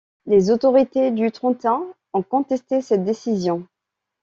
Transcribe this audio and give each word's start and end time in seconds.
Les 0.25 0.49
autorités 0.49 1.11
du 1.11 1.31
Trentin 1.31 1.85
ont 2.13 2.23
contesté 2.23 2.81
cette 2.81 3.03
décision. 3.05 3.67